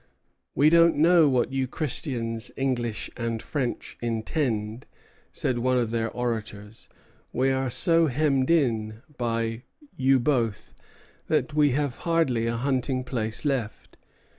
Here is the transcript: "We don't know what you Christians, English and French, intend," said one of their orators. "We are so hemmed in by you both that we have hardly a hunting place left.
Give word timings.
"We 0.55 0.71
don't 0.71 0.95
know 0.95 1.29
what 1.29 1.51
you 1.53 1.67
Christians, 1.67 2.49
English 2.57 3.11
and 3.15 3.39
French, 3.39 3.99
intend," 4.01 4.87
said 5.31 5.59
one 5.59 5.77
of 5.77 5.91
their 5.91 6.09
orators. 6.09 6.89
"We 7.31 7.51
are 7.51 7.69
so 7.69 8.07
hemmed 8.07 8.49
in 8.49 9.03
by 9.19 9.61
you 9.95 10.19
both 10.19 10.73
that 11.27 11.53
we 11.53 11.73
have 11.73 11.97
hardly 11.97 12.47
a 12.47 12.57
hunting 12.57 13.03
place 13.03 13.45
left. 13.45 13.95